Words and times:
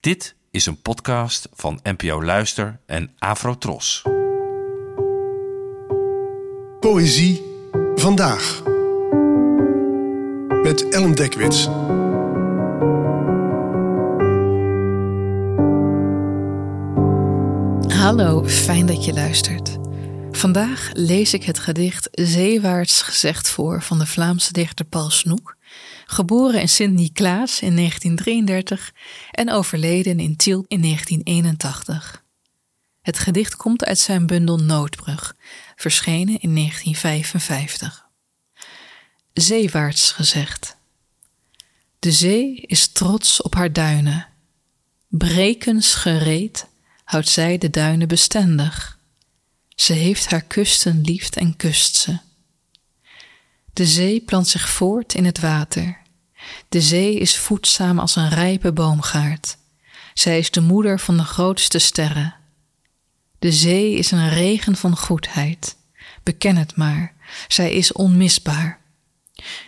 Dit 0.00 0.34
is 0.50 0.66
een 0.66 0.82
podcast 0.82 1.48
van 1.52 1.80
NPO 1.82 2.24
Luister 2.24 2.80
en 2.86 3.10
Afrotros. 3.18 4.02
Poëzie 6.80 7.42
vandaag. 7.94 8.62
Met 10.62 10.88
Ellen 10.88 11.14
Dekwits. 11.14 11.64
Hallo, 17.94 18.44
fijn 18.44 18.86
dat 18.86 19.04
je 19.04 19.12
luistert. 19.12 19.78
Vandaag 20.30 20.90
lees 20.92 21.34
ik 21.34 21.44
het 21.44 21.58
gedicht 21.58 22.08
Zeewaarts 22.12 23.02
gezegd 23.02 23.48
voor 23.48 23.82
van 23.82 23.98
de 23.98 24.06
Vlaamse 24.06 24.52
dichter 24.52 24.84
Paul 24.84 25.10
Snoek, 25.10 25.56
geboren 26.10 26.60
in 26.60 26.68
Sint-Niklaas 26.68 27.60
in 27.60 27.76
1933 27.76 28.94
en 29.30 29.50
overleden 29.50 30.20
in 30.20 30.36
Tiel 30.36 30.64
in 30.68 30.82
1981. 30.82 32.24
Het 33.00 33.18
gedicht 33.18 33.56
komt 33.56 33.84
uit 33.84 33.98
zijn 33.98 34.26
bundel 34.26 34.58
Noodbrug, 34.58 35.36
verschenen 35.76 36.40
in 36.40 36.54
1955. 36.54 38.08
Zeewaarts 39.32 40.12
gezegd. 40.12 40.76
De 41.98 42.12
zee 42.12 42.56
is 42.60 42.88
trots 42.88 43.42
op 43.42 43.54
haar 43.54 43.72
duinen. 43.72 44.26
Brekens 45.08 45.94
gereed 45.94 46.66
houdt 47.04 47.28
zij 47.28 47.58
de 47.58 47.70
duinen 47.70 48.08
bestendig. 48.08 48.98
Ze 49.68 49.92
heeft 49.92 50.30
haar 50.30 50.42
kusten 50.42 51.00
lief 51.00 51.30
en 51.30 51.56
kust 51.56 51.96
ze. 51.96 52.18
De 53.72 53.86
zee 53.86 54.20
plant 54.20 54.48
zich 54.48 54.68
voort 54.68 55.14
in 55.14 55.24
het 55.24 55.40
water. 55.40 55.99
De 56.68 56.80
zee 56.80 57.18
is 57.18 57.38
voedzaam 57.38 57.98
als 57.98 58.16
een 58.16 58.28
rijpe 58.28 58.72
boomgaard. 58.72 59.58
Zij 60.14 60.38
is 60.38 60.50
de 60.50 60.60
moeder 60.60 61.00
van 61.00 61.16
de 61.16 61.24
grootste 61.24 61.78
sterren. 61.78 62.34
De 63.38 63.52
zee 63.52 63.94
is 63.94 64.10
een 64.10 64.28
regen 64.28 64.76
van 64.76 64.96
goedheid. 64.96 65.76
Beken 66.22 66.56
het 66.56 66.76
maar, 66.76 67.14
zij 67.48 67.72
is 67.72 67.92
onmisbaar. 67.92 68.80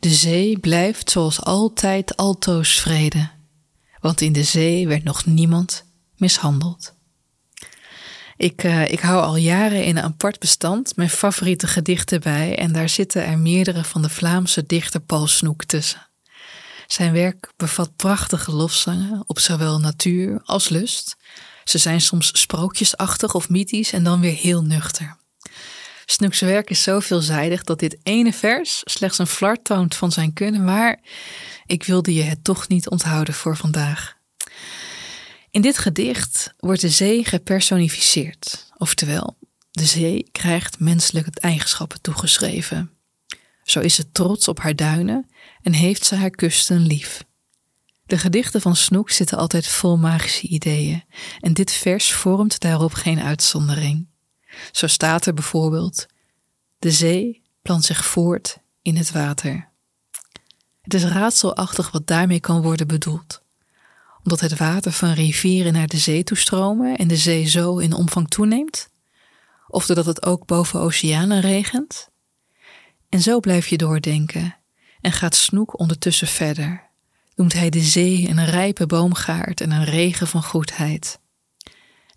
De 0.00 0.08
zee 0.08 0.58
blijft 0.58 1.10
zoals 1.10 1.42
altijd 1.42 2.16
altoos 2.16 2.80
vrede, 2.80 3.30
want 4.00 4.20
in 4.20 4.32
de 4.32 4.44
zee 4.44 4.88
werd 4.88 5.04
nog 5.04 5.26
niemand 5.26 5.84
mishandeld. 6.16 6.94
Ik, 8.36 8.64
uh, 8.64 8.90
ik 8.90 9.00
hou 9.00 9.22
al 9.22 9.36
jaren 9.36 9.84
in 9.84 9.96
een 9.96 10.02
apart 10.02 10.38
bestand 10.38 10.96
mijn 10.96 11.10
favoriete 11.10 11.66
gedichten 11.66 12.20
bij 12.20 12.58
en 12.58 12.72
daar 12.72 12.88
zitten 12.88 13.24
er 13.26 13.38
meerdere 13.38 13.84
van 13.84 14.02
de 14.02 14.08
Vlaamse 14.08 14.66
dichter 14.66 15.00
Paul 15.00 15.26
Snoek 15.26 15.64
tussen. 15.64 16.06
Zijn 16.86 17.12
werk 17.12 17.52
bevat 17.56 17.96
prachtige 17.96 18.52
lofzangen 18.52 19.22
op 19.26 19.38
zowel 19.38 19.78
natuur 19.78 20.40
als 20.44 20.68
lust. 20.68 21.16
Ze 21.64 21.78
zijn 21.78 22.00
soms 22.00 22.40
sprookjesachtig 22.40 23.34
of 23.34 23.48
mythisch 23.48 23.92
en 23.92 24.04
dan 24.04 24.20
weer 24.20 24.34
heel 24.34 24.62
nuchter. 24.62 25.16
Snoek's 26.04 26.40
werk 26.40 26.70
is 26.70 26.82
zo 26.82 27.00
veelzijdig 27.00 27.64
dat 27.64 27.78
dit 27.78 27.98
ene 28.02 28.32
vers 28.32 28.80
slechts 28.84 29.18
een 29.18 29.26
flart 29.26 29.64
toont 29.64 29.94
van 29.94 30.12
zijn 30.12 30.32
kunnen, 30.32 30.64
maar 30.64 31.00
ik 31.66 31.84
wilde 31.84 32.14
je 32.14 32.22
het 32.22 32.44
toch 32.44 32.68
niet 32.68 32.88
onthouden 32.88 33.34
voor 33.34 33.56
vandaag. 33.56 34.14
In 35.50 35.60
dit 35.60 35.78
gedicht 35.78 36.54
wordt 36.58 36.80
de 36.80 36.88
zee 36.88 37.24
gepersonificeerd, 37.24 38.70
oftewel, 38.76 39.36
de 39.70 39.84
zee 39.84 40.28
krijgt 40.32 40.80
menselijke 40.80 41.40
eigenschappen 41.40 42.00
toegeschreven. 42.00 42.95
Zo 43.66 43.80
is 43.80 43.94
ze 43.94 44.10
trots 44.10 44.48
op 44.48 44.60
haar 44.60 44.76
duinen 44.76 45.30
en 45.62 45.72
heeft 45.72 46.04
ze 46.04 46.14
haar 46.14 46.30
kusten 46.30 46.86
lief. 46.86 47.24
De 48.06 48.18
gedichten 48.18 48.60
van 48.60 48.76
Snoek 48.76 49.10
zitten 49.10 49.38
altijd 49.38 49.66
vol 49.66 49.96
magische 49.96 50.46
ideeën 50.46 51.04
en 51.40 51.52
dit 51.52 51.72
vers 51.72 52.12
vormt 52.12 52.60
daarop 52.60 52.92
geen 52.92 53.20
uitzondering. 53.20 54.06
Zo 54.72 54.86
staat 54.86 55.26
er 55.26 55.34
bijvoorbeeld: 55.34 56.06
De 56.78 56.90
zee 56.90 57.42
plant 57.62 57.84
zich 57.84 58.04
voort 58.04 58.58
in 58.82 58.96
het 58.96 59.10
water. 59.10 59.68
Het 60.82 60.94
is 60.94 61.04
raadselachtig 61.04 61.90
wat 61.90 62.06
daarmee 62.06 62.40
kan 62.40 62.62
worden 62.62 62.86
bedoeld 62.86 63.44
omdat 64.26 64.40
het 64.40 64.58
water 64.58 64.92
van 64.92 65.12
rivieren 65.12 65.72
naar 65.72 65.86
de 65.86 65.96
zee 65.96 66.24
toestromen 66.24 66.96
en 66.96 67.08
de 67.08 67.16
zee 67.16 67.44
zo 67.44 67.78
in 67.78 67.92
omvang 67.92 68.28
toeneemt? 68.28 68.88
Of 69.68 69.86
doordat 69.86 70.06
het 70.06 70.26
ook 70.26 70.46
boven 70.46 70.80
oceanen 70.80 71.40
regent? 71.40 72.08
En 73.08 73.22
zo 73.22 73.40
blijf 73.40 73.66
je 73.66 73.76
doordenken 73.76 74.56
en 75.00 75.12
gaat 75.12 75.34
Snoek 75.34 75.78
ondertussen 75.78 76.26
verder. 76.26 76.90
Noemt 77.34 77.52
hij 77.52 77.70
de 77.70 77.80
zee 77.80 78.28
een 78.28 78.44
rijpe 78.44 78.86
boomgaard 78.86 79.60
en 79.60 79.70
een 79.70 79.84
regen 79.84 80.26
van 80.26 80.42
goedheid. 80.42 81.20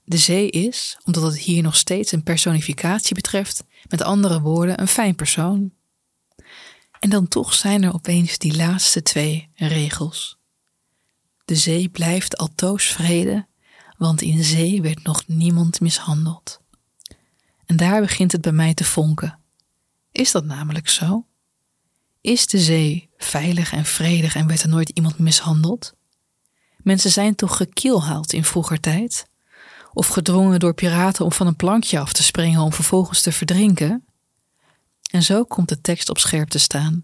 De 0.04 0.18
zee 0.18 0.50
is, 0.50 0.98
omdat 1.04 1.24
het 1.24 1.38
hier 1.38 1.62
nog 1.62 1.76
steeds 1.76 2.12
een 2.12 2.24
personificatie 2.24 3.16
betreft, 3.16 3.64
met 3.90 4.02
andere 4.02 4.42
woorden 4.42 4.82
een 4.82 4.88
fijn 4.88 5.16
persoon. 5.16 5.72
En 7.00 7.10
dan 7.10 7.28
toch 7.28 7.54
zijn 7.54 7.84
er 7.84 7.94
opeens 7.94 8.38
die 8.38 8.56
laatste 8.56 9.02
twee 9.02 9.50
regels. 9.56 10.38
De 11.46 11.56
zee 11.56 11.90
blijft 11.90 12.38
altoos 12.38 12.86
vrede, 12.86 13.48
want 13.98 14.22
in 14.22 14.44
zee 14.44 14.82
werd 14.82 15.04
nog 15.04 15.28
niemand 15.28 15.80
mishandeld. 15.80 16.62
En 17.66 17.76
daar 17.76 18.02
begint 18.02 18.32
het 18.32 18.42
bij 18.42 18.52
mij 18.52 18.74
te 18.74 18.84
vonken. 18.84 19.39
Is 20.19 20.31
dat 20.31 20.46
namelijk 20.46 20.90
zo? 20.90 21.25
Is 22.22 22.47
de 22.47 22.59
zee 22.59 23.09
veilig 23.18 23.72
en 23.74 23.85
vredig 23.85 24.35
en 24.35 24.47
werd 24.47 24.62
er 24.62 24.69
nooit 24.69 24.90
iemand 24.90 25.18
mishandeld? 25.19 25.94
Mensen 26.78 27.12
zijn 27.12 27.35
toch 27.35 27.57
gekielhaald 27.57 28.34
in 28.34 28.44
vroeger 28.44 28.79
tijd? 28.79 29.28
Of 29.94 30.08
gedrongen 30.08 30.59
door 30.59 30.74
piraten 30.74 31.25
om 31.25 31.31
van 31.31 31.47
een 31.47 31.56
plankje 31.56 32.00
af 32.00 32.13
te 32.13 32.24
springen 32.24 32.62
om 32.62 32.74
vervolgens 32.74 33.22
te 33.22 33.31
verdrinken? 33.31 34.06
En 35.12 35.24
zo 35.24 35.44
komt 35.44 35.69
de 35.69 35.81
tekst 35.81 36.09
op 36.09 36.18
scherp 36.18 36.50
te 36.50 36.59
staan 36.59 37.03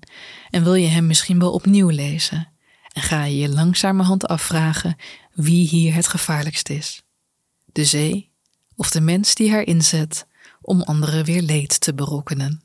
en 0.49 0.63
wil 0.63 0.75
je 0.75 0.87
hem 0.87 1.07
misschien 1.07 1.39
wel 1.39 1.51
opnieuw 1.51 1.89
lezen 1.89 2.51
en 2.93 3.01
ga 3.01 3.23
je 3.23 3.37
je 3.37 3.49
langzamerhand 3.49 4.27
afvragen 4.27 4.95
wie 5.33 5.67
hier 5.67 5.93
het 5.93 6.07
gevaarlijkst 6.07 6.69
is: 6.69 7.03
de 7.65 7.85
zee 7.85 8.31
of 8.75 8.89
de 8.89 9.01
mens 9.01 9.35
die 9.35 9.51
haar 9.51 9.65
inzet 9.65 10.27
om 10.61 10.81
anderen 10.81 11.25
weer 11.25 11.41
leed 11.41 11.79
te 11.79 11.93
berokkenen. 11.93 12.64